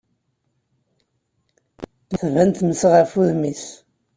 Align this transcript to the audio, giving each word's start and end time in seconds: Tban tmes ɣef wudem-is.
Tban 2.19 2.49
tmes 2.51 2.81
ɣef 2.93 3.11
wudem-is. 3.15 3.65